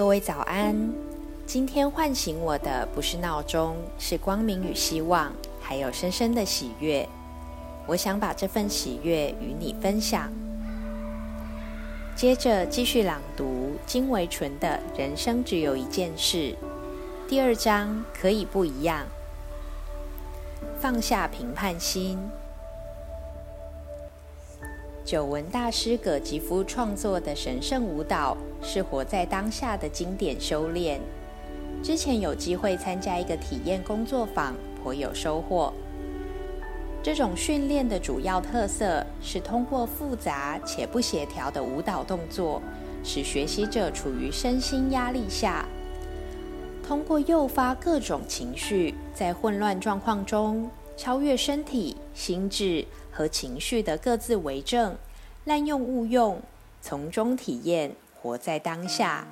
[0.00, 0.74] 各位早安！
[1.44, 5.30] 今天唤醒我的不是闹钟，是光明与希望，
[5.60, 7.06] 还有深深的喜悦。
[7.86, 10.32] 我想把这份喜悦与你分享。
[12.16, 16.38] 接着继续朗读金维纯的《人生只有一件事》
[17.28, 19.04] 第二章，可以不一样，
[20.80, 22.18] 放下评判心。
[25.10, 31.00] 久闻大师葛吉夫创作的神圣舞蹈是活在当下的经典修炼。
[31.82, 35.72] 之前有机会参加一个体验工作坊，颇有收获。
[37.02, 42.62] 这种训练的主要特色是通过复杂且不协调的舞蹈动作，
[43.02, 45.66] 使学习者处于身心压力下，
[46.86, 52.86] 通过诱发各种情绪，在混乱状况中超越身体、心智。
[53.12, 54.96] 和情绪的各自为政，
[55.44, 56.40] 滥用误用，
[56.80, 59.26] 从中体验活在当下。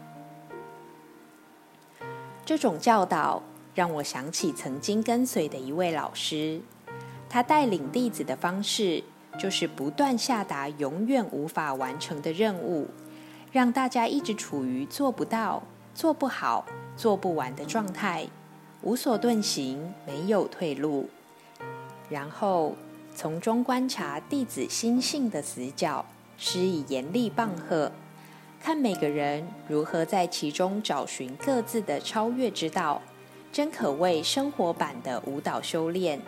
[2.45, 3.43] 这种教导
[3.75, 6.61] 让我想起曾经跟随的一位老师，
[7.31, 9.05] 他带领弟子的方式
[9.39, 12.89] 就是不断下达永远无法完成的任务，
[13.53, 15.63] 让大家一直处于做不到、
[15.95, 18.27] 做不好、做不完的状态，
[18.83, 21.09] 无所遁形，没有退路，
[22.11, 22.75] 然后。
[23.15, 26.07] 从中观察弟子心性的死角，
[26.37, 27.91] 施以严厉棒喝，
[28.63, 33.03] 看每个人如何在其中找寻各自的超越之道，
[33.51, 36.21] 真可谓生活版的舞蹈修炼。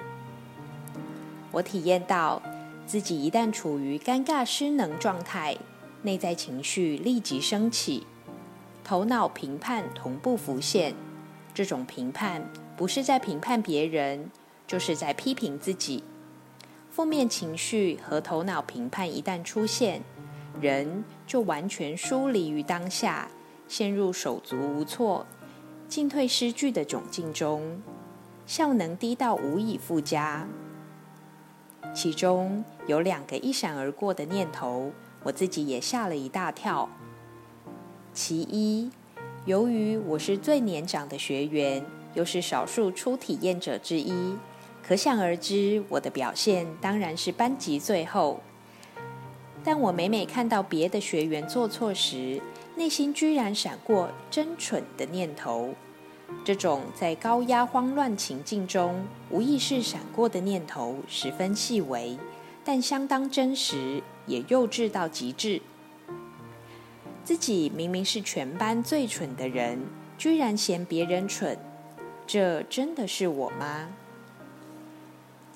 [1.53, 2.42] 我体验到，
[2.89, 5.56] 自己一旦处于尴尬失能状态，
[6.03, 8.05] 内在情绪立即升起，
[8.83, 10.92] 头脑评判同步浮现。
[11.55, 14.28] 这种评判不是在评判别人，
[14.70, 16.04] 就是在批评自己。
[16.92, 20.00] 负面情绪和头脑评判一旦出现，
[20.60, 23.28] 人就完全疏离于当下，
[23.66, 25.27] 陷入手足无措、
[25.88, 27.82] 进退失据的窘境中，
[28.46, 30.46] 效能低到无以复加。
[31.92, 34.92] 其中有两个一闪而过的念头，
[35.24, 36.89] 我自己也吓了一大跳。
[38.12, 38.89] 其一，
[39.46, 41.84] 由于我是最年长的学员，
[42.14, 44.36] 又是少数初体验者之一。
[44.83, 48.41] 可想而知，我的表现当然是班级最后。
[49.63, 52.41] 但我每每看到别的学员做错时，
[52.77, 55.74] 内心居然闪过“真蠢”的念头。
[56.45, 62.17] 这种在高压慌乱情境中无意识闪过的念头，十分细微，
[62.64, 65.61] 但相当真实，也幼稚到极致。
[67.23, 69.79] 自己明明是全班最蠢的人，
[70.17, 71.58] 居然嫌别人蠢，
[72.27, 73.89] 这真的是我吗？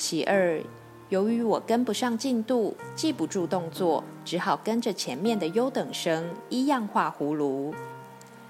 [0.07, 0.61] 其二，
[1.09, 7.75] 由于我跟不上进度，记不住动作，只好跟着前面的优等生一样画葫芦，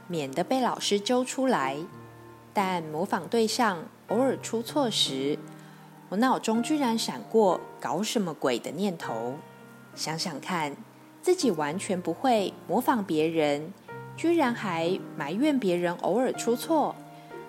[0.09, 1.77] 免得被老师揪出来。
[2.53, 5.39] 但模仿对象偶尔出错时，
[6.09, 9.35] 我脑中居然闪过“搞什么鬼”的念头。
[9.95, 10.75] 想想看，
[11.23, 13.73] 自己完全不会模仿别人，
[14.17, 16.97] 居然还埋怨别人偶尔出错，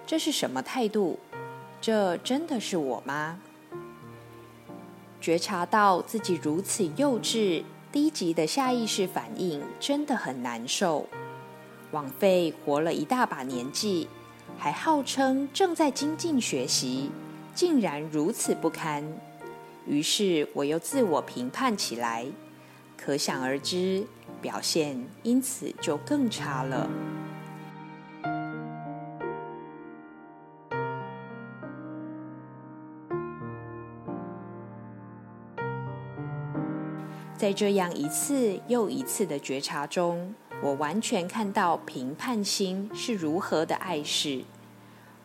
[0.05, 1.17] 这是什么态度？
[1.81, 3.39] 这真的是我吗？
[5.25, 11.08] 觉察到自己如此幼稚、低级的下意识反应，真的很难受。
[11.90, 14.08] 枉费活了一大把年纪，
[14.56, 17.09] 还号称正在精进学习，
[17.56, 19.03] 竟然如此不堪。
[19.88, 22.28] 于是我又自我评判起来，
[22.96, 24.06] 可想而知，
[24.44, 26.88] 表现因此就更差了。
[37.45, 40.33] 在这样一次又一次的觉察中，
[40.63, 44.41] 我完全看到评判心是如何的碍事。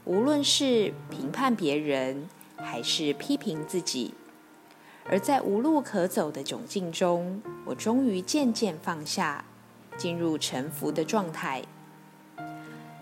[0.04, 2.28] 无论是评判别人，
[2.58, 4.12] 还是批评自己，
[5.08, 9.42] 而在无路可走的窘境中，我终于渐渐放下，
[9.96, 11.62] 进入沉浮的状态。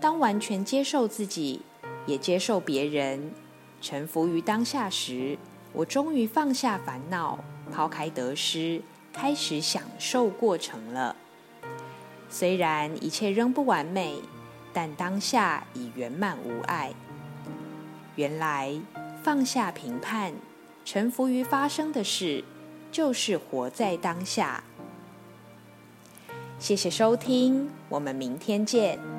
[0.00, 1.62] 当完全接受自己，
[2.06, 3.32] 也接受别人，
[3.80, 5.36] 臣服于当下时，
[5.72, 7.40] 我终于放下烦恼，
[7.72, 8.80] 抛开得失。
[9.20, 11.16] 开始享受过程了。
[12.30, 14.14] 虽然一切仍不完美，
[14.72, 16.92] 但当下已圆满无碍。
[18.14, 18.80] 原来
[19.24, 20.34] 放下评判，
[20.84, 22.44] 臣服于发生的事，
[22.92, 24.62] 就是活在当下。
[26.60, 29.17] 谢谢收听，我们明天见。